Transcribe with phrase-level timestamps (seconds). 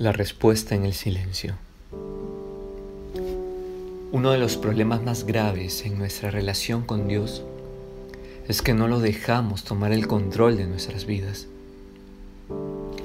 [0.00, 1.56] La respuesta en el silencio.
[4.12, 7.42] Uno de los problemas más graves en nuestra relación con Dios
[8.48, 11.48] es que no lo dejamos tomar el control de nuestras vidas.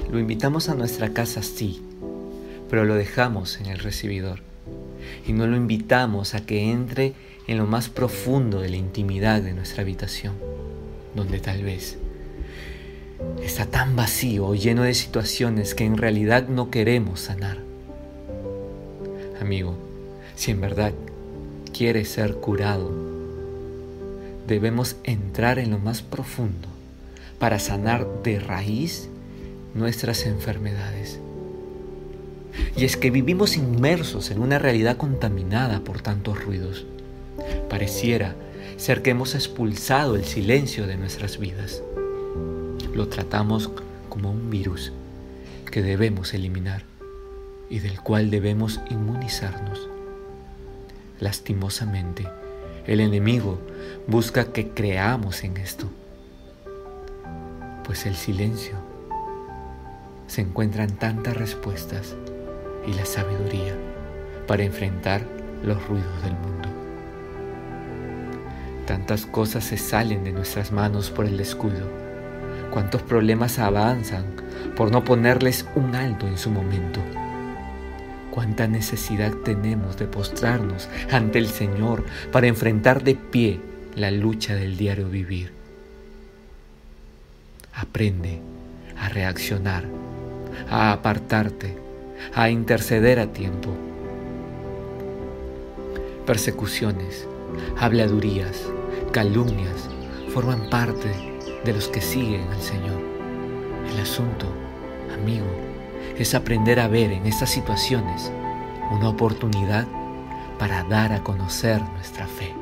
[0.09, 1.81] Lo invitamos a nuestra casa, sí,
[2.69, 4.39] pero lo dejamos en el recibidor
[5.27, 7.11] y no lo invitamos a que entre
[7.47, 10.35] en lo más profundo de la intimidad de nuestra habitación,
[11.13, 11.97] donde tal vez
[13.43, 17.59] está tan vacío lleno de situaciones que en realidad no queremos sanar.
[19.39, 19.75] Amigo,
[20.35, 20.93] si en verdad
[21.73, 22.91] quieres ser curado,
[24.47, 26.67] debemos entrar en lo más profundo
[27.39, 29.09] para sanar de raíz
[29.73, 31.19] nuestras enfermedades.
[32.77, 36.85] Y es que vivimos inmersos en una realidad contaminada por tantos ruidos.
[37.69, 38.35] Pareciera
[38.77, 41.81] ser que hemos expulsado el silencio de nuestras vidas
[42.95, 43.69] lo tratamos
[44.07, 44.93] como un virus
[45.69, 46.83] que debemos eliminar
[47.69, 49.89] y del cual debemos inmunizarnos.
[51.19, 52.25] Lastimosamente,
[52.87, 53.59] el enemigo
[54.07, 55.87] busca que creamos en esto,
[57.83, 58.75] pues el silencio
[60.27, 62.15] se encuentran tantas respuestas
[62.87, 63.75] y la sabiduría
[64.47, 65.21] para enfrentar
[65.63, 66.69] los ruidos del mundo.
[68.87, 72.05] Tantas cosas se salen de nuestras manos por el descuido
[72.75, 74.25] cuántos problemas avanzan
[74.75, 76.99] por no ponerles un alto en su momento.
[78.31, 82.03] Cuánta necesidad tenemos de postrarnos ante el Señor
[82.33, 83.61] para enfrentar de pie
[83.95, 85.53] la lucha del diario vivir.
[87.73, 88.41] Aprende
[88.99, 89.85] a reaccionar,
[90.69, 91.77] a apartarte,
[92.33, 93.69] a interceder a tiempo.
[96.25, 97.25] Persecuciones,
[97.79, 98.63] habladurías,
[99.13, 99.89] calumnias
[100.33, 101.34] forman parte
[101.65, 103.01] de los que siguen al Señor.
[103.91, 104.45] El asunto,
[105.13, 105.45] amigo,
[106.17, 108.31] es aprender a ver en estas situaciones
[108.91, 109.87] una oportunidad
[110.59, 112.53] para dar a conocer nuestra fe.